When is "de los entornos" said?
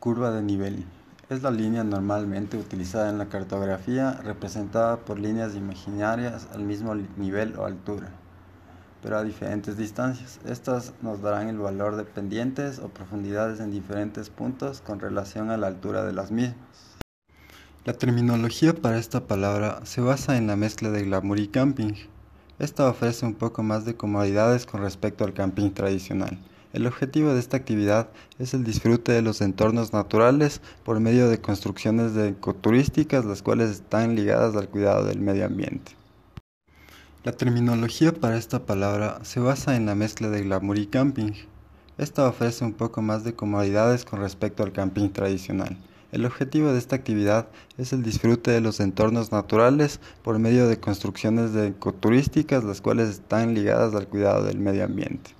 29.10-29.94, 48.50-49.32